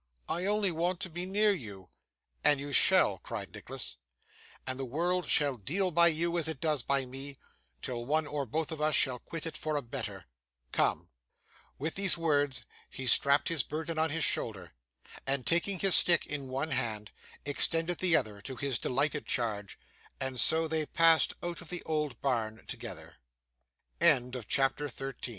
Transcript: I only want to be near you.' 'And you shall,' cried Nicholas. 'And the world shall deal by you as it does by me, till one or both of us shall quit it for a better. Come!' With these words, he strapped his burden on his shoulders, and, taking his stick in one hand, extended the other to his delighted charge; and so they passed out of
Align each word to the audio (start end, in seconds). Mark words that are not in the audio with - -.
I 0.27 0.45
only 0.45 0.71
want 0.71 0.99
to 1.01 1.11
be 1.11 1.27
near 1.27 1.51
you.' 1.53 1.89
'And 2.43 2.59
you 2.59 2.71
shall,' 2.73 3.19
cried 3.19 3.53
Nicholas. 3.53 3.97
'And 4.65 4.79
the 4.79 4.83
world 4.83 5.29
shall 5.29 5.57
deal 5.57 5.91
by 5.91 6.07
you 6.07 6.39
as 6.39 6.47
it 6.47 6.59
does 6.59 6.81
by 6.81 7.05
me, 7.05 7.37
till 7.83 8.03
one 8.07 8.25
or 8.25 8.47
both 8.47 8.71
of 8.71 8.81
us 8.81 8.95
shall 8.95 9.19
quit 9.19 9.45
it 9.45 9.55
for 9.55 9.75
a 9.75 9.83
better. 9.83 10.25
Come!' 10.71 11.11
With 11.77 11.93
these 11.93 12.17
words, 12.17 12.63
he 12.89 13.05
strapped 13.05 13.49
his 13.49 13.61
burden 13.61 13.99
on 13.99 14.09
his 14.09 14.23
shoulders, 14.23 14.69
and, 15.27 15.45
taking 15.45 15.77
his 15.77 15.93
stick 15.93 16.25
in 16.25 16.47
one 16.47 16.71
hand, 16.71 17.11
extended 17.45 17.99
the 17.99 18.15
other 18.15 18.41
to 18.41 18.55
his 18.55 18.79
delighted 18.79 19.27
charge; 19.27 19.77
and 20.19 20.39
so 20.39 20.67
they 20.67 20.87
passed 20.87 21.35
out 21.43 21.61
of 21.61 21.71